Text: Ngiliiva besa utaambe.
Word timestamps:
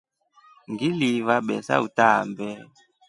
Ngiliiva 0.71 1.35
besa 1.47 1.75
utaambe. 1.85 2.49